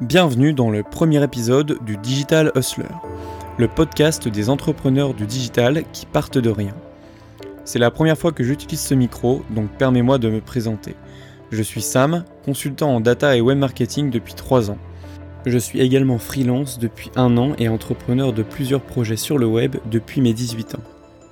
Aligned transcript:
Bienvenue 0.00 0.54
dans 0.54 0.70
le 0.70 0.82
premier 0.82 1.22
épisode 1.22 1.76
du 1.84 1.98
Digital 1.98 2.52
Hustler, 2.56 2.88
le 3.58 3.68
podcast 3.68 4.28
des 4.28 4.48
entrepreneurs 4.48 5.12
du 5.12 5.26
digital 5.26 5.84
qui 5.92 6.06
partent 6.06 6.38
de 6.38 6.48
rien. 6.48 6.74
C'est 7.66 7.78
la 7.78 7.90
première 7.90 8.16
fois 8.16 8.32
que 8.32 8.42
j'utilise 8.42 8.80
ce 8.80 8.94
micro, 8.94 9.42
donc 9.50 9.68
permets-moi 9.76 10.16
de 10.16 10.30
me 10.30 10.40
présenter. 10.40 10.96
Je 11.50 11.62
suis 11.62 11.82
Sam, 11.82 12.24
consultant 12.46 12.94
en 12.94 13.00
data 13.00 13.36
et 13.36 13.42
web 13.42 13.58
marketing 13.58 14.08
depuis 14.08 14.32
3 14.32 14.70
ans. 14.70 14.78
Je 15.44 15.58
suis 15.58 15.80
également 15.80 16.18
freelance 16.18 16.78
depuis 16.78 17.10
un 17.14 17.36
an 17.36 17.52
et 17.58 17.68
entrepreneur 17.68 18.32
de 18.32 18.42
plusieurs 18.42 18.80
projets 18.80 19.16
sur 19.16 19.36
le 19.36 19.46
web 19.46 19.76
depuis 19.90 20.22
mes 20.22 20.32
18 20.32 20.76
ans. 20.76 20.82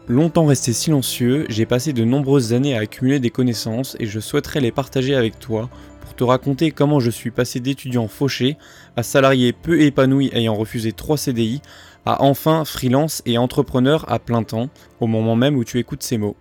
Longtemps 0.08 0.44
resté 0.44 0.75
silencieux, 0.75 1.46
j'ai 1.48 1.64
passé 1.64 1.94
de 1.94 2.04
nombreuses 2.04 2.53
années 2.53 2.76
à 2.76 2.80
accumuler 2.80 3.18
des 3.18 3.30
connaissances 3.30 3.96
et 3.98 4.04
je 4.04 4.21
souhaiterais 4.21 4.61
les 4.61 4.72
partager 4.72 5.14
avec 5.14 5.39
toi 5.39 5.71
te 6.18 6.25
raconter 6.25 6.72
comment 6.72 6.99
je 6.99 7.11
suis 7.11 7.31
passé 7.31 7.61
d'étudiant 7.61 8.08
fauché 8.08 8.57
à 8.96 9.04
salarié 9.04 9.53
peu 9.53 9.81
épanoui 9.81 10.31
ayant 10.35 10.57
refusé 10.57 10.90
3 10.93 11.17
CDI 11.17 11.63
à 12.04 12.22
enfin 12.25 12.64
freelance 12.64 13.22
et 13.25 13.39
entrepreneur 13.39 14.04
à 14.11 14.18
plein 14.18 14.43
temps 14.43 14.68
au 14.99 15.07
moment 15.07 15.36
même 15.36 15.57
où 15.57 15.62
tu 15.62 15.79
écoutes 15.79 16.03
ces 16.03 16.18
mots. 16.18 16.36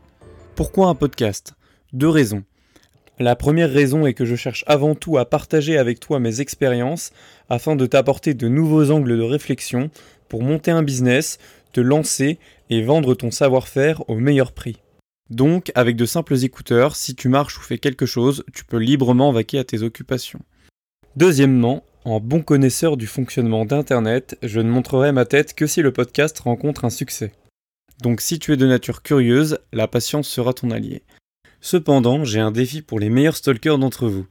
Pourquoi 0.56 0.88
un 0.88 0.96
podcast? 0.96 1.54
Deux 1.94 2.10
raisons. 2.10 2.44
La 3.20 3.36
première 3.36 3.72
raison 3.72 4.08
est 4.08 4.16
que 4.16 4.26
je 4.26 4.36
cherche 4.36 4.64
avant 4.66 4.96
tout 4.96 5.20
à 5.20 5.26
partager 5.26 5.78
avec 5.78 6.00
toi 6.00 6.20
mes 6.20 6.42
expériences 6.42 7.12
afin 7.50 7.76
de 7.76 7.86
t'apporter 7.86 8.34
de 8.34 8.48
nouveaux 8.48 8.90
angles 8.90 9.16
de 9.16 9.24
réflexion 9.24 9.92
pour 10.28 10.42
monter 10.42 10.72
un 10.72 10.82
business, 10.82 11.38
te 11.72 11.82
lancer 11.82 12.40
et 12.72 12.82
vendre 12.82 13.14
ton 13.14 13.30
savoir-faire 13.30 14.10
au 14.10 14.16
meilleur 14.16 14.54
prix. 14.54 14.78
Donc, 15.30 15.72
avec 15.76 15.96
de 15.96 16.06
simples 16.06 16.44
écouteurs, 16.44 16.96
si 16.96 17.16
tu 17.16 17.28
marches 17.28 17.58
ou 17.58 17.62
fais 17.62 17.78
quelque 17.78 18.06
chose, 18.06 18.44
tu 18.54 18.64
peux 18.64 18.78
librement 18.78 19.32
vaquer 19.32 19.60
à 19.60 19.64
tes 19.64 19.84
occupations. 19.84 20.40
Deuxièmement, 21.16 21.84
en 22.06 22.20
bon 22.20 22.42
connaisseur 22.42 22.96
du 22.96 23.08
fonctionnement 23.08 23.66
d'Internet, 23.66 24.38
je 24.42 24.62
ne 24.62 24.70
montrerai 24.70 25.12
ma 25.12 25.26
tête 25.26 25.54
que 25.54 25.68
si 25.68 25.82
le 25.82 25.92
podcast 25.92 26.40
rencontre 26.40 26.86
un 26.86 26.90
succès. 26.90 27.34
Donc 28.02 28.22
si 28.22 28.40
tu 28.40 28.54
es 28.54 28.58
de 28.58 28.68
nature 28.68 29.02
curieuse, 29.02 29.60
la 29.74 29.88
patience 29.88 30.30
sera 30.30 30.54
ton 30.54 30.72
allié. 30.72 31.04
Cependant, 31.60 32.24
j'ai 32.24 32.40
un 32.40 32.52
défi 32.52 32.82
pour 32.82 33.00
les 33.00 33.10
meilleurs 33.10 33.36
stalkers 33.36 33.80
d'entre 33.80 34.08
vous. 34.08 34.28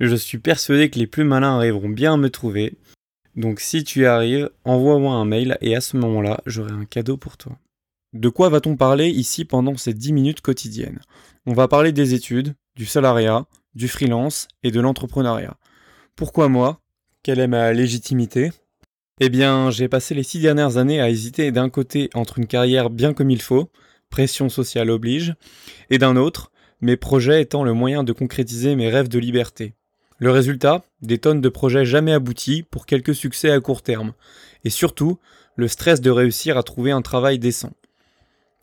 Je 0.00 0.14
suis 0.14 0.38
persuadé 0.38 0.88
que 0.88 0.98
les 0.98 1.08
plus 1.08 1.24
malins 1.24 1.56
arriveront 1.56 1.88
bien 1.88 2.14
à 2.14 2.16
me 2.16 2.30
trouver. 2.30 2.78
Donc 3.34 3.60
si 3.60 3.84
tu 3.84 4.02
y 4.02 4.06
arrives, 4.06 4.50
envoie-moi 4.64 5.14
un 5.14 5.24
mail 5.24 5.58
et 5.60 5.74
à 5.74 5.80
ce 5.80 5.96
moment-là, 5.96 6.40
j'aurai 6.46 6.72
un 6.72 6.84
cadeau 6.84 7.16
pour 7.16 7.36
toi. 7.36 7.58
De 8.14 8.30
quoi 8.30 8.48
va-t-on 8.48 8.76
parler 8.76 9.08
ici 9.08 9.44
pendant 9.44 9.76
ces 9.76 9.92
10 9.92 10.12
minutes 10.12 10.40
quotidiennes? 10.40 11.00
On 11.44 11.52
va 11.52 11.68
parler 11.68 11.92
des 11.92 12.14
études, 12.14 12.54
du 12.74 12.86
salariat, 12.86 13.46
du 13.74 13.86
freelance 13.86 14.48
et 14.62 14.70
de 14.70 14.80
l'entrepreneuriat. 14.80 15.58
Pourquoi 16.16 16.48
moi? 16.48 16.80
Quelle 17.22 17.38
est 17.38 17.48
ma 17.48 17.70
légitimité? 17.74 18.50
Eh 19.20 19.28
bien, 19.28 19.70
j'ai 19.70 19.88
passé 19.88 20.14
les 20.14 20.22
6 20.22 20.40
dernières 20.40 20.78
années 20.78 21.02
à 21.02 21.10
hésiter 21.10 21.52
d'un 21.52 21.68
côté 21.68 22.08
entre 22.14 22.38
une 22.38 22.46
carrière 22.46 22.88
bien 22.88 23.12
comme 23.12 23.30
il 23.30 23.42
faut, 23.42 23.70
pression 24.08 24.48
sociale 24.48 24.90
oblige, 24.90 25.34
et 25.90 25.98
d'un 25.98 26.16
autre, 26.16 26.50
mes 26.80 26.96
projets 26.96 27.42
étant 27.42 27.62
le 27.62 27.74
moyen 27.74 28.04
de 28.04 28.12
concrétiser 28.12 28.74
mes 28.74 28.88
rêves 28.88 29.08
de 29.08 29.18
liberté. 29.18 29.74
Le 30.16 30.30
résultat? 30.30 30.82
Des 31.02 31.18
tonnes 31.18 31.42
de 31.42 31.48
projets 31.50 31.84
jamais 31.84 32.12
aboutis 32.12 32.62
pour 32.62 32.86
quelques 32.86 33.14
succès 33.14 33.50
à 33.50 33.60
court 33.60 33.82
terme, 33.82 34.14
et 34.64 34.70
surtout, 34.70 35.18
le 35.56 35.68
stress 35.68 36.00
de 36.00 36.10
réussir 36.10 36.56
à 36.56 36.62
trouver 36.62 36.90
un 36.90 37.02
travail 37.02 37.38
décent. 37.38 37.72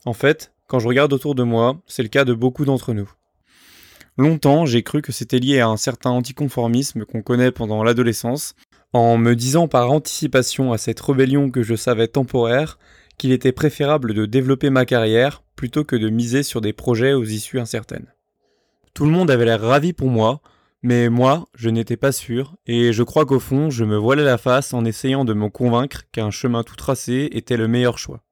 En 0.06 0.14
fait, 0.14 0.54
quand 0.68 0.80
je 0.80 0.88
regarde 0.88 1.14
autour 1.14 1.36
de 1.36 1.44
moi, 1.44 1.82
c'est 1.88 2.04
le 2.04 2.10
cas 2.10 2.26
de 2.26 2.34
beaucoup 2.34 2.64
d'entre 2.66 2.94
nous. 2.94 3.12
Longtemps, 4.18 4.66
j'ai 4.66 4.82
cru 4.82 5.02
que 5.02 5.12
c'était 5.12 5.40
lié 5.40 5.60
à 5.60 5.68
un 5.68 5.78
certain 5.78 6.12
anticonformisme 6.12 7.06
qu'on 7.06 7.22
connaît 7.22 7.52
pendant 7.52 7.84
l'adolescence, 7.84 8.56
en 8.94 9.18
me 9.18 9.36
disant 9.36 9.68
par 9.68 9.92
anticipation 9.92 10.72
à 10.72 10.78
cette 10.78 11.02
rébellion 11.02 11.50
que 11.50 11.64
je 11.64 11.76
savais 11.76 12.08
temporaire 12.08 12.80
qu'il 13.18 13.32
était 13.32 13.52
préférable 13.52 14.14
de 14.14 14.26
développer 14.26 14.70
ma 14.70 14.86
carrière 14.86 15.44
plutôt 15.56 15.84
que 15.84 15.96
de 15.96 16.10
miser 16.10 16.44
sur 16.44 16.62
des 16.62 16.74
projets 16.74 17.14
aux 17.14 17.24
issues 17.24 17.60
incertaines. 17.60 18.14
Tout 18.94 19.06
le 19.06 19.12
monde 19.12 19.32
avait 19.32 19.46
l'air 19.46 19.62
ravi 19.62 19.92
pour 19.92 20.10
moi, 20.10 20.42
mais 20.82 21.10
moi, 21.10 21.48
je 21.56 21.70
n'étais 21.70 21.98
pas 21.98 22.12
sûr, 22.12 22.56
et 22.68 22.94
je 22.94 23.04
crois 23.04 23.26
qu'au 23.26 23.40
fond, 23.40 23.70
je 23.70 23.84
me 23.84 23.98
voilais 23.98 24.24
la 24.24 24.38
face 24.38 24.74
en 24.74 24.86
essayant 24.86 25.26
de 25.26 25.34
me 25.34 25.50
convaincre 25.50 26.04
qu'un 26.12 26.32
chemin 26.32 26.64
tout 26.64 26.76
tracé 26.76 27.30
était 27.32 27.58
le 27.58 27.68
meilleur 27.68 27.98
choix. 27.98 28.25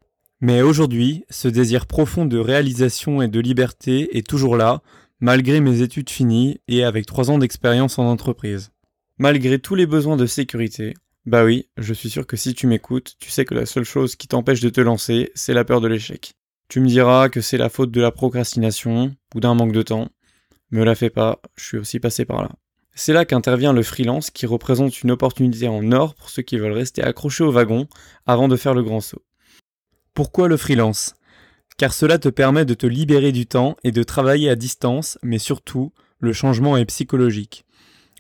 Mais 0.46 0.62
aujourd'hui, 0.62 1.24
ce 1.30 1.48
désir 1.48 1.86
profond 1.86 2.26
de 2.26 2.38
réalisation 2.38 3.22
et 3.22 3.30
de 3.30 3.40
liberté 3.40 4.18
est 4.18 4.28
toujours 4.28 4.58
là, 4.58 4.82
malgré 5.22 5.62
mes 5.62 5.82
études 5.82 6.10
finies 6.10 6.60
et 6.68 6.84
avec 6.84 7.06
trois 7.06 7.32
ans 7.32 7.38
d'expérience 7.38 7.98
en 7.98 8.04
entreprise. 8.04 8.74
Malgré 9.18 9.58
tous 9.58 9.76
les 9.76 9.86
besoins 9.86 10.18
de 10.18 10.26
sécurité, 10.26 10.96
bah 11.26 11.46
oui, 11.46 11.70
je 11.78 11.94
suis 11.94 12.10
sûr 12.10 12.28
que 12.28 12.36
si 12.36 12.54
tu 12.54 12.68
m'écoutes, 12.68 13.16
tu 13.20 13.30
sais 13.32 13.46
que 13.46 13.54
la 13.54 13.66
seule 13.66 13.86
chose 13.86 14.18
qui 14.18 14.28
t'empêche 14.28 14.60
de 14.60 14.68
te 14.68 14.82
lancer, 14.82 15.32
c'est 15.34 15.54
la 15.54 15.64
peur 15.64 15.80
de 15.80 15.88
l'échec. 15.88 16.34
Tu 16.68 16.82
me 16.82 16.88
diras 16.88 17.30
que 17.30 17.40
c'est 17.40 17.58
la 17.58 17.70
faute 17.70 17.92
de 17.92 18.02
la 18.02 18.12
procrastination 18.12 19.16
ou 19.34 19.40
d'un 19.40 19.54
manque 19.54 19.72
de 19.72 19.82
temps. 19.82 20.10
Me 20.72 20.84
la 20.84 20.96
fais 20.96 21.10
pas, 21.10 21.42
je 21.56 21.64
suis 21.64 21.78
aussi 21.78 22.02
passé 22.02 22.26
par 22.26 22.42
là. 22.42 22.52
C'est 22.96 23.14
là 23.14 23.24
qu'intervient 23.24 23.72
le 23.72 23.82
freelance 23.82 24.30
qui 24.30 24.46
représente 24.46 25.04
une 25.04 25.12
opportunité 25.12 25.70
en 25.70 25.90
or 25.94 26.16
pour 26.16 26.30
ceux 26.30 26.42
qui 26.42 26.58
veulent 26.58 26.74
rester 26.74 27.02
accrochés 27.02 27.46
au 27.46 27.52
wagon 27.54 27.88
avant 28.26 28.50
de 28.50 28.58
faire 28.58 28.74
le 28.74 28.84
grand 28.84 29.00
saut. 29.00 29.24
Pourquoi 30.14 30.48
le 30.48 30.58
freelance? 30.58 31.16
Car 31.76 31.92
cela 31.92 32.20
te 32.20 32.30
permet 32.30 32.66
de 32.66 32.76
te 32.76 32.86
libérer 32.86 33.32
du 33.32 33.48
temps 33.48 33.78
et 33.84 33.92
de 33.92 34.04
travailler 34.04 34.48
à 34.48 34.56
distance, 34.56 35.18
mais 35.24 35.40
surtout, 35.40 35.92
le 36.20 36.34
changement 36.34 36.78
est 36.78 36.86
psychologique. 36.86 37.66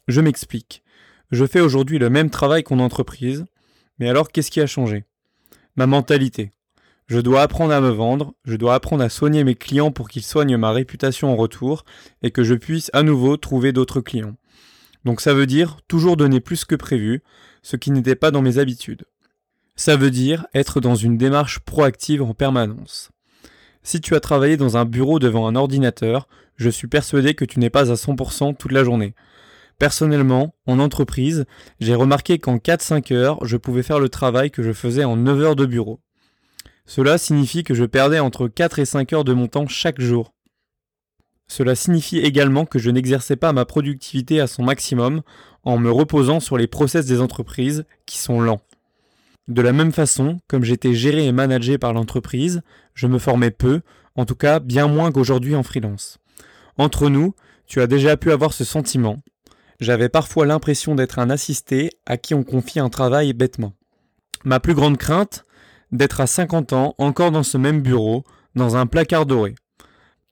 Je 0.07 0.19
m'explique. 0.19 0.81
Je 1.29 1.45
fais 1.45 1.59
aujourd'hui 1.59 1.99
le 1.99 2.09
même 2.09 2.31
travail 2.31 2.63
qu'en 2.63 2.79
entreprise, 2.79 3.45
mais 3.99 4.09
alors 4.09 4.29
qu'est-ce 4.29 4.49
qui 4.49 4.59
a 4.59 4.65
changé? 4.65 5.05
Ma 5.75 5.85
mentalité. 5.85 6.49
Je 7.05 7.19
dois 7.19 7.43
apprendre 7.43 7.73
à 7.73 7.81
me 7.81 7.91
vendre, 7.91 8.33
je 8.43 8.55
dois 8.55 8.73
apprendre 8.73 9.03
à 9.03 9.09
soigner 9.09 9.43
mes 9.43 9.53
clients 9.53 9.91
pour 9.91 10.09
qu'ils 10.09 10.23
soignent 10.23 10.57
ma 10.57 10.71
réputation 10.71 11.31
en 11.31 11.35
retour 11.35 11.85
et 12.23 12.31
que 12.31 12.43
je 12.43 12.55
puisse 12.55 12.89
à 12.93 13.03
nouveau 13.03 13.37
trouver 13.37 13.71
d'autres 13.71 14.01
clients. 14.01 14.35
Donc 15.05 15.21
ça 15.21 15.35
veut 15.35 15.45
dire 15.45 15.77
toujours 15.87 16.17
donner 16.17 16.39
plus 16.39 16.65
que 16.65 16.73
prévu, 16.73 17.21
ce 17.61 17.75
qui 17.75 17.91
n'était 17.91 18.15
pas 18.15 18.31
dans 18.31 18.41
mes 18.41 18.57
habitudes. 18.57 19.05
Ça 19.75 19.95
veut 19.97 20.11
dire 20.11 20.45
être 20.53 20.79
dans 20.79 20.95
une 20.95 21.17
démarche 21.17 21.59
proactive 21.59 22.21
en 22.21 22.33
permanence. 22.33 23.09
Si 23.81 23.99
tu 23.99 24.15
as 24.15 24.19
travaillé 24.19 24.55
dans 24.55 24.77
un 24.77 24.85
bureau 24.85 25.19
devant 25.19 25.47
un 25.47 25.55
ordinateur, 25.55 26.27
je 26.55 26.69
suis 26.69 26.87
persuadé 26.87 27.33
que 27.33 27.43
tu 27.43 27.59
n'es 27.59 27.71
pas 27.71 27.91
à 27.91 27.95
100% 27.95 28.55
toute 28.55 28.71
la 28.71 28.83
journée. 28.83 29.15
Personnellement, 29.79 30.53
en 30.67 30.79
entreprise, 30.79 31.45
j'ai 31.79 31.95
remarqué 31.95 32.37
qu'en 32.37 32.57
4-5 32.57 33.13
heures, 33.13 33.45
je 33.45 33.57
pouvais 33.57 33.83
faire 33.83 33.99
le 33.99 34.09
travail 34.09 34.51
que 34.51 34.63
je 34.63 34.71
faisais 34.71 35.03
en 35.03 35.17
9 35.17 35.41
heures 35.41 35.55
de 35.55 35.65
bureau. 35.65 35.99
Cela 36.85 37.17
signifie 37.17 37.63
que 37.63 37.73
je 37.73 37.85
perdais 37.85 38.19
entre 38.19 38.47
4 38.47 38.79
et 38.79 38.85
5 38.85 39.11
heures 39.13 39.23
de 39.23 39.33
mon 39.33 39.47
temps 39.47 39.67
chaque 39.67 39.99
jour. 39.99 40.33
Cela 41.47 41.75
signifie 41.75 42.19
également 42.19 42.65
que 42.65 42.79
je 42.79 42.89
n'exerçais 42.89 43.35
pas 43.35 43.53
ma 43.53 43.65
productivité 43.65 44.39
à 44.39 44.47
son 44.47 44.63
maximum 44.63 45.21
en 45.63 45.77
me 45.77 45.91
reposant 45.91 46.39
sur 46.39 46.57
les 46.57 46.67
process 46.67 47.05
des 47.05 47.21
entreprises 47.21 47.85
qui 48.05 48.17
sont 48.17 48.39
lents. 48.39 48.61
De 49.47 49.61
la 49.61 49.73
même 49.73 49.91
façon, 49.91 50.39
comme 50.47 50.63
j'étais 50.63 50.93
géré 50.93 51.25
et 51.25 51.31
managé 51.31 51.77
par 51.77 51.93
l'entreprise, 51.93 52.61
je 52.93 53.07
me 53.07 53.19
formais 53.19 53.51
peu, 53.51 53.81
en 54.15 54.25
tout 54.25 54.35
cas 54.35 54.59
bien 54.59 54.87
moins 54.87 55.11
qu'aujourd'hui 55.11 55.55
en 55.55 55.63
freelance. 55.63 56.19
Entre 56.77 57.09
nous, 57.09 57.35
tu 57.65 57.81
as 57.81 57.87
déjà 57.87 58.15
pu 58.17 58.31
avoir 58.31 58.53
ce 58.53 58.63
sentiment. 58.63 59.21
J'avais 59.79 60.09
parfois 60.09 60.45
l'impression 60.45 60.95
d'être 60.95 61.19
un 61.19 61.29
assisté 61.29 61.89
à 62.05 62.17
qui 62.17 62.33
on 62.33 62.43
confie 62.43 62.79
un 62.79 62.89
travail 62.89 63.33
bêtement. 63.33 63.73
Ma 64.45 64.59
plus 64.59 64.75
grande 64.75 64.97
crainte, 64.97 65.43
d'être 65.91 66.21
à 66.21 66.27
50 66.27 66.73
ans 66.73 66.95
encore 66.97 67.31
dans 67.31 67.43
ce 67.43 67.57
même 67.57 67.81
bureau, 67.81 68.23
dans 68.55 68.75
un 68.75 68.87
placard 68.87 69.25
doré. 69.25 69.55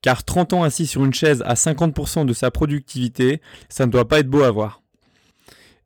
Car 0.00 0.24
30 0.24 0.54
ans 0.54 0.62
assis 0.64 0.86
sur 0.86 1.04
une 1.04 1.14
chaise 1.14 1.42
à 1.46 1.54
50% 1.54 2.26
de 2.26 2.32
sa 2.32 2.50
productivité, 2.50 3.40
ça 3.68 3.86
ne 3.86 3.92
doit 3.92 4.08
pas 4.08 4.20
être 4.20 4.28
beau 4.28 4.42
à 4.42 4.50
voir. 4.50 4.82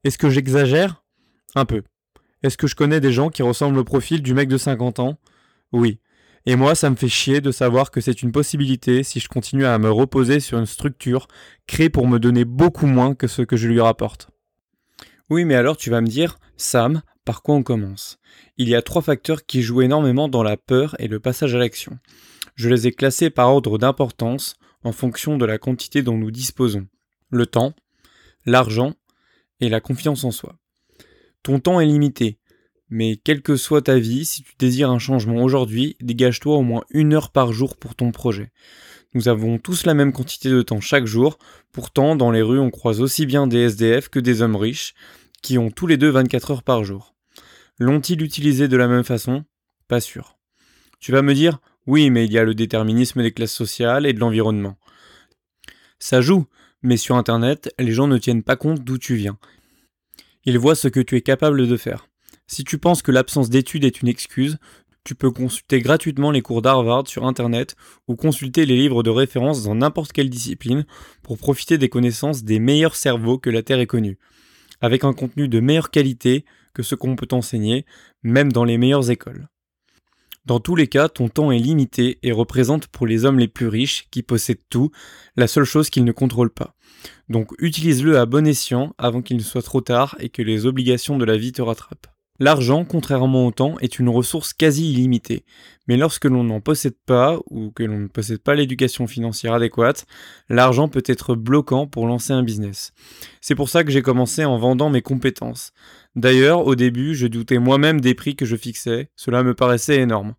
Est-ce 0.05 0.17
que 0.17 0.31
j'exagère? 0.31 1.03
Un 1.55 1.65
peu. 1.65 1.83
Est-ce 2.43 2.57
que 2.57 2.67
je 2.67 2.75
connais 2.75 3.01
des 3.01 3.13
gens 3.13 3.31
qui 3.31 3.43
ressemblent 3.43 3.79
au 3.79 3.85
profil 3.85 4.23
du 4.23 4.35
mec 4.35 4.49
de 4.49 4.59
50 4.59 5.01
ans? 5.01 5.19
Oui. 5.73 6.01
Et 6.45 6.55
moi, 6.55 6.75
ça 6.75 6.91
me 6.91 6.97
fait 6.97 7.09
chier 7.09 7.41
de 7.41 7.51
savoir 7.51 7.91
que 7.91 8.01
c'est 8.01 8.23
une 8.23 8.31
possibilité 8.31 9.03
si 9.03 9.19
je 9.19 9.29
continue 9.29 9.67
à 9.67 9.79
me 9.79 9.91
reposer 9.91 10.39
sur 10.39 10.59
une 10.59 10.67
structure 10.67 11.27
créée 11.67 11.91
pour 11.91 12.07
me 12.07 12.19
donner 12.19 12.45
beaucoup 12.45 12.87
moins 12.87 13.15
que 13.15 13.27
ce 13.27 13.43
que 13.43 13.57
je 13.57 13.69
lui 13.69 13.81
rapporte. 13.81 14.31
Oui, 15.29 15.45
mais 15.45 15.57
alors 15.57 15.77
tu 15.77 15.91
vas 15.91 16.01
me 16.01 16.07
dire, 16.07 16.39
Sam, 16.57 17.03
par 17.25 17.43
quoi 17.43 17.57
on 17.57 17.65
commence? 17.65 18.19
Il 18.59 18.69
y 18.69 18.77
a 18.77 18.83
trois 18.83 19.03
facteurs 19.03 19.45
qui 19.45 19.61
jouent 19.63 19.83
énormément 19.83 20.29
dans 20.29 20.45
la 20.45 20.57
peur 20.57 20.95
et 21.01 21.09
le 21.09 21.19
passage 21.19 21.55
à 21.57 21.59
l'action. 21.59 21.99
Je 22.55 22.69
les 22.69 22.87
ai 22.87 22.93
classés 22.93 23.31
par 23.31 23.51
ordre 23.51 23.77
d'importance 23.77 24.55
en 24.85 24.93
fonction 24.93 25.37
de 25.37 25.45
la 25.45 25.59
quantité 25.59 26.03
dont 26.03 26.17
nous 26.17 26.31
disposons. 26.31 26.87
Le 27.29 27.47
temps, 27.47 27.75
l'argent 28.45 28.95
et 29.61 29.69
la 29.69 29.81
confiance 29.81 30.23
en 30.23 30.31
soi. 30.31 30.57
Ton 31.47 31.61
temps 31.61 31.79
est 31.79 31.87
limité, 31.87 32.41
mais 32.91 33.15
quelle 33.23 33.41
que 33.41 33.55
soit 33.55 33.83
ta 33.83 34.01
vie, 34.01 34.25
si 34.25 34.43
tu 34.43 34.55
désires 34.59 34.91
un 34.91 34.99
changement 34.99 35.45
aujourd'hui, 35.45 35.95
dégage-toi 36.01 36.57
au 36.57 36.63
moins 36.63 36.83
une 36.91 37.15
heure 37.15 37.31
par 37.31 37.53
jour 37.53 37.77
pour 37.77 37.95
ton 37.95 38.11
projet. 38.11 38.51
Nous 39.15 39.29
avons 39.29 39.57
tous 39.59 39.87
la 39.87 39.95
même 39.95 40.13
quantité 40.13 40.51
de 40.51 40.61
temps 40.63 40.81
chaque 40.81 41.07
jour, 41.07 41.39
pourtant 41.71 42.17
dans 42.17 42.33
les 42.33 42.43
rues 42.43 42.59
on 42.59 42.73
croise 42.73 43.01
aussi 43.01 43.27
bien 43.27 43.47
des 43.47 43.61
SDF 43.61 44.09
que 44.09 44.19
des 44.19 44.43
hommes 44.43 44.57
riches, 44.57 44.95
qui 45.41 45.57
ont 45.57 45.71
tous 45.71 45.87
les 45.87 45.97
deux 45.97 46.09
24 46.09 46.51
heures 46.51 46.63
par 46.65 46.83
jour. 46.83 47.15
L'ont-ils 47.79 48.23
utilisé 48.23 48.67
de 48.67 48.77
la 48.77 48.89
même 48.89 49.05
façon? 49.05 49.45
Pas 49.87 50.01
sûr. 50.01 50.39
Tu 50.99 51.13
vas 51.13 51.23
me 51.23 51.33
dire, 51.33 51.61
oui, 51.87 52.11
mais 52.11 52.25
il 52.25 52.33
y 52.33 52.39
a 52.39 52.45
le 52.45 52.57
déterminisme 52.57 53.23
des 53.23 53.31
classes 53.31 53.55
sociales 53.55 54.05
et 54.05 54.13
de 54.13 54.19
l'environnement. 54.19 54.79
Ça 56.01 56.21
joue, 56.21 56.47
mais 56.83 56.97
sur 56.97 57.15
Internet, 57.15 57.73
les 57.79 57.93
gens 57.93 58.09
ne 58.09 58.19
tiennent 58.19 58.43
pas 58.43 58.57
compte 58.57 58.83
d'où 58.83 58.99
tu 58.99 59.15
viens. 59.15 59.39
Ils 60.47 60.59
voient 60.59 60.77
ce 60.77 60.87
que 60.87 61.01
tu 61.01 61.17
es 61.17 61.23
capable 61.23 61.67
de 61.67 61.77
faire. 61.77 62.09
Si 62.47 62.63
tu 62.63 62.79
penses 62.79 63.03
que 63.03 63.11
l'absence 63.11 63.51
d'études 63.51 63.85
est 63.85 64.01
une 64.01 64.07
excuse, 64.07 64.59
tu 65.03 65.17
peux 65.17 65.33
consulter 65.33 65.81
gratuitement 65.81 66.31
les 66.31 66.41
cours 66.41 66.63
d'Harvard 66.63 67.09
sur 67.09 67.27
Internet 67.27 67.75
ou 68.07 68.15
consulter 68.15 68.65
les 68.65 68.77
livres 68.77 69.03
de 69.03 69.11
référence 69.11 69.65
dans 69.65 69.75
n'importe 69.75 70.13
quelle 70.13 70.31
discipline 70.31 70.87
pour 71.25 71.37
profiter 71.37 71.79
des 71.79 71.89
connaissances 71.89 72.45
des 72.45 72.61
meilleurs 72.61 72.95
cerveaux 72.95 73.39
que 73.39 73.51
la 73.51 73.65
Terre 73.65 73.81
ait 73.81 73.87
connus, 73.87 74.19
avec 74.81 75.03
un 75.03 75.13
contenu 75.13 75.49
de 75.49 75.59
meilleure 75.59 75.91
qualité 75.91 76.45
que 76.75 76.85
ce 76.85 76.95
qu'on 76.95 77.17
peut 77.17 77.29
enseigner, 77.33 77.85
même 78.23 78.53
dans 78.53 78.65
les 78.65 78.79
meilleures 78.79 79.11
écoles. 79.11 79.49
Dans 80.47 80.61
tous 80.61 80.77
les 80.77 80.87
cas, 80.87 81.09
ton 81.09 81.29
temps 81.29 81.51
est 81.51 81.59
limité 81.59 82.21
et 82.23 82.31
représente 82.31 82.87
pour 82.87 83.07
les 83.07 83.25
hommes 83.25 83.41
les 83.41 83.49
plus 83.49 83.67
riches, 83.67 84.07
qui 84.13 84.23
possèdent 84.23 84.69
tout, 84.71 84.93
la 85.35 85.49
seule 85.49 85.65
chose 85.65 85.91
qu'ils 85.91 86.05
ne 86.05 86.13
contrôlent 86.13 86.55
pas. 86.55 86.77
Donc 87.29 87.51
utilise-le 87.59 88.19
à 88.19 88.27
bon 88.27 88.47
escient 88.47 88.95
avant 88.97 89.23
qu'il 89.23 89.37
ne 89.39 89.43
soit 89.43 89.63
trop 89.63 89.81
tard 89.81 90.17
et 90.21 90.29
que 90.29 90.43
les 90.43 90.65
obligations 90.65 91.19
de 91.19 91.25
la 91.25 91.37
vie 91.37 91.51
te 91.51 91.63
rattrapent. 91.63 92.07
L'argent, 92.39 92.85
contrairement 92.85 93.47
au 93.47 93.51
temps, 93.51 93.79
est 93.81 93.99
une 93.99 94.11
ressource 94.11 94.53
quasi 94.53 94.93
illimitée, 94.93 95.45
mais 95.89 95.97
lorsque 95.97 96.27
l'on 96.27 96.45
n'en 96.45 96.61
possède 96.61 96.97
pas 97.07 97.39
ou 97.51 97.71
que 97.71 97.83
l'on 97.83 97.99
ne 97.99 98.09
possède 98.09 98.43
pas 98.43 98.55
l'éducation 98.55 99.07
financière 99.07 99.55
adéquate, 99.55 100.07
l'argent 100.51 100.89
peut 100.89 101.03
être 101.07 101.35
bloquant 101.35 101.87
pour 101.87 102.07
lancer 102.07 102.35
un 102.35 102.43
business. 102.43 102.93
C'est 103.41 103.55
pour 103.55 103.71
ça 103.71 103.85
que 103.85 103.91
j'ai 103.91 104.03
commencé 104.03 104.45
en 104.45 104.59
vendant 104.59 104.91
mes 104.91 105.01
compétences. 105.01 105.73
D'ailleurs, 106.17 106.67
au 106.67 106.75
début, 106.75 107.15
je 107.15 107.27
doutais 107.27 107.59
moi-même 107.59 108.01
des 108.01 108.15
prix 108.15 108.37
que 108.37 108.47
je 108.47 108.57
fixais, 108.57 109.11
cela 109.17 109.43
me 109.43 109.55
paraissait 109.55 110.01
énorme, 110.01 110.35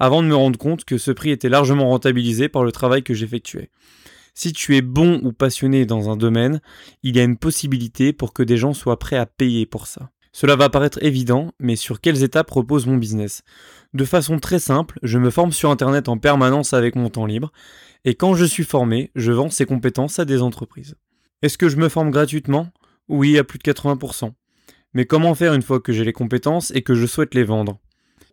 avant 0.00 0.20
de 0.20 0.26
me 0.26 0.34
rendre 0.34 0.58
compte 0.58 0.84
que 0.84 0.98
ce 0.98 1.12
prix 1.12 1.30
était 1.30 1.48
largement 1.48 1.88
rentabilisé 1.88 2.48
par 2.48 2.64
le 2.64 2.72
travail 2.72 3.04
que 3.04 3.14
j'effectuais. 3.14 3.70
Si 4.34 4.52
tu 4.52 4.76
es 4.76 4.82
bon 4.82 5.20
ou 5.22 5.32
passionné 5.32 5.86
dans 5.86 6.10
un 6.10 6.16
domaine, 6.16 6.60
il 7.04 7.16
y 7.16 7.20
a 7.20 7.24
une 7.24 7.36
possibilité 7.36 8.12
pour 8.12 8.32
que 8.32 8.42
des 8.42 8.56
gens 8.56 8.74
soient 8.74 8.98
prêts 8.98 9.16
à 9.16 9.26
payer 9.26 9.64
pour 9.64 9.86
ça. 9.86 10.10
Cela 10.32 10.56
va 10.56 10.70
paraître 10.70 11.02
évident, 11.04 11.52
mais 11.60 11.76
sur 11.76 12.00
quelles 12.00 12.24
étapes 12.24 12.50
repose 12.50 12.86
mon 12.86 12.96
business? 12.96 13.42
De 13.92 14.04
façon 14.04 14.40
très 14.40 14.58
simple, 14.58 14.98
je 15.02 15.18
me 15.18 15.30
forme 15.30 15.52
sur 15.52 15.70
Internet 15.70 16.08
en 16.08 16.16
permanence 16.16 16.72
avec 16.72 16.96
mon 16.96 17.10
temps 17.10 17.26
libre, 17.26 17.52
et 18.04 18.14
quand 18.14 18.34
je 18.34 18.46
suis 18.46 18.64
formé, 18.64 19.12
je 19.14 19.30
vends 19.30 19.50
ces 19.50 19.66
compétences 19.66 20.18
à 20.18 20.24
des 20.24 20.42
entreprises. 20.42 20.96
Est-ce 21.42 21.58
que 21.58 21.68
je 21.68 21.76
me 21.76 21.88
forme 21.88 22.10
gratuitement? 22.10 22.68
Oui, 23.08 23.38
à 23.38 23.44
plus 23.44 23.58
de 23.58 23.64
80%. 23.64 24.32
Mais 24.94 25.06
comment 25.06 25.34
faire 25.34 25.54
une 25.54 25.62
fois 25.62 25.80
que 25.80 25.92
j'ai 25.92 26.04
les 26.04 26.12
compétences 26.12 26.70
et 26.74 26.82
que 26.82 26.94
je 26.94 27.06
souhaite 27.06 27.34
les 27.34 27.44
vendre? 27.44 27.78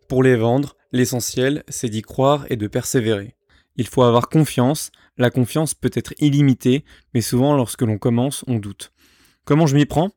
Pour 0.09 0.23
les 0.23 0.35
vendre, 0.35 0.75
l'essentiel, 0.91 1.63
c'est 1.69 1.89
d'y 1.89 2.01
croire 2.01 2.45
et 2.49 2.57
de 2.57 2.67
persévérer. 2.67 3.35
Il 3.77 3.87
faut 3.87 4.03
avoir 4.03 4.27
confiance, 4.27 4.91
la 5.17 5.29
confiance 5.29 5.73
peut 5.73 5.91
être 5.93 6.13
illimitée, 6.19 6.83
mais 7.13 7.21
souvent 7.21 7.55
lorsque 7.55 7.83
l'on 7.83 7.97
commence, 7.97 8.43
on 8.47 8.57
doute. 8.57 8.91
Comment 9.45 9.67
je 9.67 9.75
m'y 9.75 9.85
prends? 9.85 10.11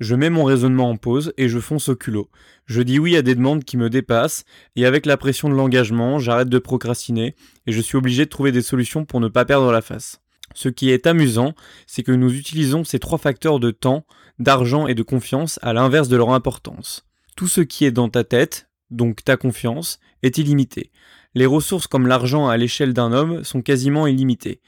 Je 0.00 0.14
mets 0.14 0.30
mon 0.30 0.44
raisonnement 0.44 0.88
en 0.88 0.96
pause 0.96 1.34
et 1.36 1.48
je 1.48 1.60
fonce 1.60 1.90
au 1.90 1.94
culot. 1.94 2.30
Je 2.64 2.80
dis 2.80 2.98
oui 2.98 3.14
à 3.14 3.22
des 3.22 3.34
demandes 3.34 3.62
qui 3.62 3.76
me 3.76 3.90
dépassent 3.90 4.44
et 4.76 4.86
avec 4.86 5.04
la 5.04 5.18
pression 5.18 5.50
de 5.50 5.54
l'engagement, 5.54 6.18
j'arrête 6.18 6.48
de 6.48 6.58
procrastiner 6.58 7.36
et 7.66 7.72
je 7.72 7.80
suis 7.80 7.98
obligé 7.98 8.24
de 8.24 8.30
trouver 8.30 8.50
des 8.50 8.62
solutions 8.62 9.04
pour 9.04 9.20
ne 9.20 9.28
pas 9.28 9.44
perdre 9.44 9.70
la 9.70 9.82
face. 9.82 10.22
Ce 10.54 10.68
qui 10.68 10.90
est 10.90 11.06
amusant, 11.06 11.54
c'est 11.86 12.02
que 12.02 12.12
nous 12.12 12.34
utilisons 12.34 12.84
ces 12.84 12.98
trois 12.98 13.18
facteurs 13.18 13.60
de 13.60 13.70
temps, 13.70 14.04
d'argent 14.38 14.86
et 14.86 14.94
de 14.94 15.02
confiance 15.02 15.58
à 15.62 15.72
l'inverse 15.72 16.08
de 16.08 16.16
leur 16.16 16.30
importance. 16.30 17.06
Tout 17.36 17.48
ce 17.48 17.60
qui 17.60 17.84
est 17.84 17.92
dans 17.92 18.08
ta 18.08 18.24
tête, 18.24 18.68
donc 18.90 19.24
ta 19.24 19.36
confiance, 19.36 19.98
est 20.22 20.38
illimité. 20.38 20.90
Les 21.34 21.46
ressources 21.46 21.86
comme 21.86 22.06
l'argent 22.06 22.48
à 22.48 22.56
l'échelle 22.56 22.92
d'un 22.92 23.12
homme 23.12 23.42
sont 23.42 23.62
quasiment 23.62 24.06
illimitées. 24.06 24.60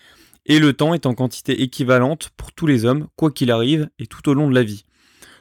Et 0.46 0.58
le 0.58 0.72
temps 0.72 0.94
est 0.94 1.06
en 1.06 1.14
quantité 1.14 1.62
équivalente 1.62 2.30
pour 2.36 2.52
tous 2.52 2.66
les 2.66 2.84
hommes, 2.84 3.08
quoi 3.16 3.30
qu'il 3.30 3.50
arrive, 3.50 3.88
et 3.98 4.06
tout 4.06 4.28
au 4.28 4.34
long 4.34 4.48
de 4.48 4.54
la 4.54 4.62
vie. 4.62 4.84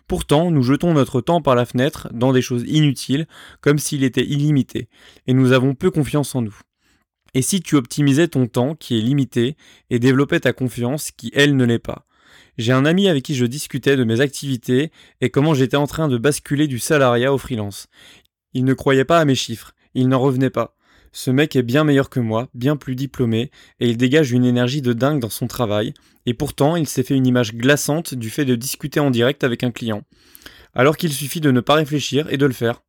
Pourtant, 0.08 0.52
nous 0.52 0.64
jetons 0.64 0.94
notre 0.94 1.22
temps 1.22 1.42
par 1.42 1.56
la 1.56 1.66
fenêtre 1.66 2.10
dans 2.14 2.34
des 2.34 2.42
choses 2.42 2.64
inutiles, 2.68 3.28
comme 3.62 3.80
s'il 3.80 4.04
était 4.04 4.26
illimité, 4.26 4.90
et 5.28 5.34
nous 5.34 5.54
avons 5.54 5.76
peu 5.76 5.92
confiance 5.92 6.36
en 6.36 6.42
nous. 6.42 6.58
Et 7.34 7.42
si 7.42 7.62
tu 7.62 7.76
optimisais 7.76 8.28
ton 8.28 8.48
temps, 8.48 8.76
qui 8.76 8.98
est 8.98 9.02
limité, 9.02 9.56
et 9.90 10.00
développais 10.00 10.40
ta 10.40 10.54
confiance, 10.54 11.12
qui 11.12 11.32
elle 11.34 11.56
ne 11.56 11.66
l'est 11.66 11.80
pas? 11.80 12.06
J'ai 12.58 12.72
un 12.72 12.86
ami 12.86 13.08
avec 13.08 13.24
qui 13.24 13.36
je 13.36 13.46
discutais 13.46 13.98
de 13.98 14.04
mes 14.04 14.22
activités 14.22 14.92
et 15.22 15.30
comment 15.32 15.56
j'étais 15.56 15.78
en 15.78 15.88
train 15.88 16.08
de 16.08 16.18
basculer 16.18 16.68
du 16.68 16.78
salariat 16.78 17.34
au 17.34 17.40
freelance. 17.40 17.88
Il 18.54 18.64
ne 18.66 18.76
croyait 18.76 19.06
pas 19.06 19.20
à 19.20 19.26
mes 19.26 19.34
chiffres, 19.34 19.74
il 19.96 20.08
n'en 20.08 20.20
revenait 20.20 20.52
pas. 20.52 20.76
Ce 21.12 21.32
mec 21.32 21.56
est 21.56 21.64
bien 21.64 21.84
meilleur 21.84 22.10
que 22.10 22.20
moi, 22.20 22.50
bien 22.54 22.76
plus 22.76 22.96
diplômé, 22.96 23.52
et 23.80 23.90
il 23.90 23.98
dégage 23.98 24.32
une 24.32 24.46
énergie 24.46 24.82
de 24.82 24.94
dingue 24.94 25.20
dans 25.20 25.30
son 25.30 25.48
travail, 25.48 25.94
et 26.26 26.34
pourtant 26.34 26.76
il 26.76 26.88
s'est 26.88 27.04
fait 27.04 27.16
une 27.16 27.28
image 27.28 27.54
glaçante 27.54 28.14
du 28.14 28.30
fait 28.30 28.46
de 28.46 28.56
discuter 28.56 29.00
en 29.00 29.12
direct 29.12 29.44
avec 29.44 29.64
un 29.64 29.72
client. 29.72 30.04
Alors 30.74 30.98
qu'il 30.98 31.14
suffit 31.14 31.42
de 31.42 31.52
ne 31.52 31.60
pas 31.60 31.76
réfléchir 31.76 32.28
et 32.32 32.38
de 32.38 32.46
le 32.46 32.54
faire. 32.54 32.82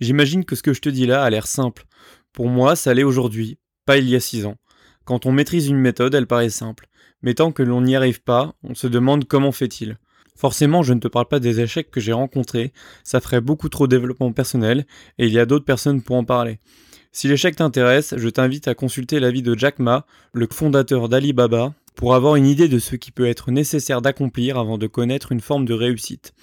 J'imagine 0.00 0.44
que 0.44 0.56
ce 0.56 0.62
que 0.62 0.74
je 0.74 0.80
te 0.80 0.88
dis 0.88 1.06
là 1.06 1.22
a 1.22 1.30
l'air 1.30 1.46
simple. 1.46 1.86
Pour 2.32 2.48
moi, 2.48 2.76
ça 2.76 2.94
l'est 2.94 3.04
aujourd'hui, 3.04 3.58
pas 3.86 3.98
il 3.98 4.08
y 4.08 4.16
a 4.16 4.20
six 4.20 4.46
ans. 4.46 4.56
Quand 5.04 5.26
on 5.26 5.32
maîtrise 5.32 5.68
une 5.68 5.78
méthode, 5.78 6.14
elle 6.14 6.26
paraît 6.26 6.50
simple. 6.50 6.88
Mais 7.22 7.34
tant 7.34 7.52
que 7.52 7.62
l'on 7.62 7.80
n'y 7.80 7.96
arrive 7.96 8.22
pas, 8.22 8.54
on 8.62 8.74
se 8.74 8.86
demande 8.86 9.24
comment 9.24 9.52
fait-il. 9.52 9.98
Forcément, 10.36 10.84
je 10.84 10.92
ne 10.92 11.00
te 11.00 11.08
parle 11.08 11.26
pas 11.26 11.40
des 11.40 11.60
échecs 11.60 11.90
que 11.90 11.98
j'ai 11.98 12.12
rencontrés, 12.12 12.72
ça 13.02 13.20
ferait 13.20 13.40
beaucoup 13.40 13.68
trop 13.68 13.88
de 13.88 13.96
développement 13.96 14.30
personnel, 14.32 14.86
et 15.18 15.26
il 15.26 15.32
y 15.32 15.38
a 15.40 15.46
d'autres 15.46 15.64
personnes 15.64 16.00
pour 16.00 16.14
en 16.14 16.24
parler. 16.24 16.60
Si 17.10 17.26
l'échec 17.26 17.56
t'intéresse, 17.56 18.14
je 18.16 18.28
t'invite 18.28 18.68
à 18.68 18.76
consulter 18.76 19.18
l'avis 19.18 19.42
de 19.42 19.58
Jack 19.58 19.80
Ma, 19.80 20.06
le 20.32 20.46
fondateur 20.48 21.08
d'Alibaba, 21.08 21.74
pour 21.96 22.14
avoir 22.14 22.36
une 22.36 22.46
idée 22.46 22.68
de 22.68 22.78
ce 22.78 22.94
qui 22.94 23.10
peut 23.10 23.26
être 23.26 23.50
nécessaire 23.50 24.00
d'accomplir 24.00 24.58
avant 24.58 24.78
de 24.78 24.86
connaître 24.86 25.32
une 25.32 25.40
forme 25.40 25.64
de 25.64 25.74
réussite. 25.74 26.34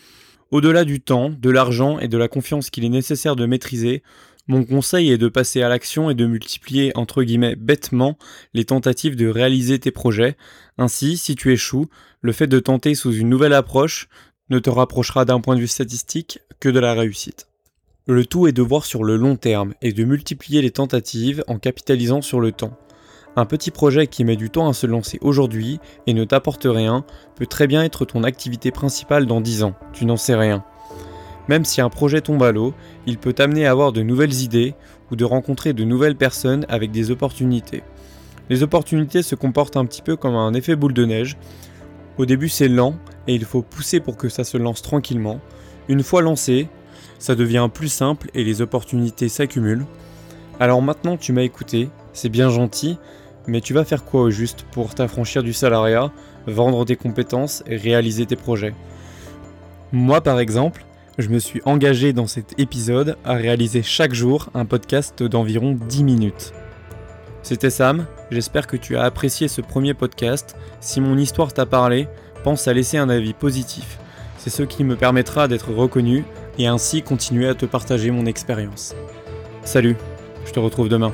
Au-delà 0.52 0.84
du 0.84 1.00
temps, 1.00 1.30
de 1.30 1.50
l'argent 1.50 1.98
et 2.00 2.10
de 2.10 2.18
la 2.18 2.28
confiance 2.28 2.70
qu'il 2.70 2.84
est 2.84 2.90
nécessaire 2.90 3.38
de 3.38 3.46
maîtriser, 3.46 4.04
mon 4.48 4.64
conseil 4.64 5.12
est 5.12 5.18
de 5.18 5.28
passer 5.28 5.64
à 5.64 5.70
l'action 5.70 6.10
et 6.10 6.14
de 6.14 6.26
multiplier 6.26 6.92
entre 6.96 7.24
guillemets 7.24 7.56
bêtement 7.56 8.18
les 8.54 8.66
tentatives 8.66 9.16
de 9.16 9.28
réaliser 9.28 9.80
tes 9.80 9.92
projets. 9.92 10.38
Ainsi, 10.78 11.18
si 11.18 11.36
tu 11.36 11.52
échoues, 11.52 11.88
le 12.22 12.32
fait 12.32 12.48
de 12.48 12.60
tenter 12.60 12.94
sous 12.94 13.12
une 13.12 13.30
nouvelle 13.30 13.54
approche 13.54 14.08
ne 14.52 14.60
te 14.60 14.70
rapprochera 14.70 15.26
d'un 15.26 15.40
point 15.40 15.56
de 15.56 15.62
vue 15.62 15.68
statistique 15.68 16.40
que 16.60 16.70
de 16.70 16.80
la 16.80 16.94
réussite. 16.94 17.48
Le 18.06 18.24
tout 18.24 18.46
est 18.46 18.52
de 18.52 18.62
voir 18.62 18.86
sur 18.86 19.04
le 19.04 19.16
long 19.16 19.36
terme 19.36 19.74
et 19.82 19.92
de 19.92 20.04
multiplier 20.04 20.62
les 20.62 20.70
tentatives 20.70 21.44
en 21.48 21.58
capitalisant 21.58 22.22
sur 22.22 22.40
le 22.40 22.52
temps. 22.52 22.78
Un 23.36 23.46
petit 23.46 23.72
projet 23.72 24.06
qui 24.06 24.24
met 24.24 24.36
du 24.36 24.52
temps 24.52 24.70
à 24.70 24.74
se 24.74 24.86
lancer 24.86 25.18
aujourd'hui 25.22 25.80
et 26.06 26.14
ne 26.14 26.24
t'apporte 26.24 26.68
rien 26.70 27.04
peut 27.36 27.48
très 27.48 27.66
bien 27.66 27.84
être 27.84 28.06
ton 28.06 28.24
activité 28.24 28.70
principale 28.70 29.26
dans 29.26 29.42
10 29.42 29.64
ans, 29.64 29.76
tu 29.92 30.06
n'en 30.06 30.18
sais 30.18 30.36
rien. 30.36 30.64
Même 31.48 31.66
si 31.66 31.82
un 31.82 31.90
projet 31.90 32.22
tombe 32.22 32.44
à 32.44 32.52
l'eau, 32.52 32.74
il 33.06 33.18
peut 33.18 33.34
t'amener 33.34 33.66
à 33.66 33.72
avoir 33.72 33.92
de 33.92 34.02
nouvelles 34.02 34.42
idées 34.42 34.74
ou 35.12 35.16
de 35.16 35.26
rencontrer 35.26 35.74
de 35.74 35.84
nouvelles 35.84 36.16
personnes 36.16 36.66
avec 36.70 36.92
des 36.92 37.12
opportunités. 37.12 37.84
Les 38.50 38.64
opportunités 38.64 39.24
se 39.24 39.36
comportent 39.36 39.78
un 39.78 39.86
petit 39.86 40.02
peu 40.02 40.16
comme 40.16 40.36
un 40.36 40.54
effet 40.54 40.76
boule 40.76 40.94
de 40.94 41.06
neige. 41.06 41.38
Au 42.18 42.26
début 42.26 42.50
c'est 42.50 42.68
lent 42.68 42.96
et 43.28 43.36
il 43.36 43.46
faut 43.46 43.62
pousser 43.62 44.00
pour 44.00 44.18
que 44.18 44.30
ça 44.30 44.44
se 44.44 44.58
lance 44.58 44.82
tranquillement. 44.82 45.40
Une 45.88 46.04
fois 46.04 46.22
lancé, 46.22 46.68
ça 47.20 47.36
devient 47.36 47.70
plus 47.74 47.90
simple 47.90 48.30
et 48.34 48.44
les 48.44 48.62
opportunités 48.62 49.30
s'accumulent. 49.30 49.86
Alors 50.60 50.82
maintenant 50.82 51.18
tu 51.18 51.34
m'as 51.34 51.44
écouté, 51.44 51.90
c'est 52.14 52.30
bien 52.30 52.50
gentil, 52.50 52.98
mais 53.48 53.62
tu 53.62 53.74
vas 53.74 53.86
faire 53.86 54.06
quoi 54.06 54.22
au 54.22 54.30
juste 54.30 54.66
pour 54.72 54.96
t'affranchir 54.96 55.44
du 55.44 55.54
salariat, 55.54 56.12
vendre 56.48 56.86
tes 56.86 56.96
compétences 56.96 57.64
et 57.68 57.76
réaliser 57.76 58.26
tes 58.26 58.36
projets? 58.36 58.74
Moi 59.92 60.22
par 60.22 60.40
exemple, 60.40 60.86
je 61.18 61.30
me 61.30 61.40
suis 61.40 61.62
engagé 61.66 62.14
dans 62.14 62.28
cet 62.28 62.60
épisode 62.60 63.18
à 63.24 63.34
réaliser 63.34 63.84
chaque 63.84 64.14
jour 64.14 64.50
un 64.54 64.66
podcast 64.66 65.24
d'environ 65.24 65.78
10 65.88 66.04
minutes. 66.04 66.54
C'était 67.42 67.70
Sam, 67.70 68.06
j'espère 68.32 68.68
que 68.68 68.78
tu 68.78 68.98
as 68.98 69.04
apprécié 69.04 69.48
ce 69.48 69.62
premier 69.62 69.94
podcast. 69.94 70.56
Si 70.82 71.00
mon 71.00 71.18
histoire 71.18 71.54
t'a 71.54 71.66
parlé, 71.66 72.08
pense 72.44 72.68
à 72.68 72.74
laisser 72.74 72.98
un 72.98 73.10
avis 73.10 73.34
positif. 73.34 73.98
C'est 74.38 74.50
ce 74.50 74.64
qui 74.64 74.84
me 74.84 74.96
permettra 74.96 75.48
d'être 75.48 75.72
reconnu 75.72 76.26
et 76.58 76.68
ainsi 76.68 77.02
continuer 77.02 77.48
à 77.48 77.56
te 77.56 77.66
partager 77.66 78.12
mon 78.12 78.26
expérience. 78.26 78.96
Salut, 79.64 79.96
je 80.46 80.52
te 80.52 80.60
retrouve 80.60 80.90
demain. 80.90 81.14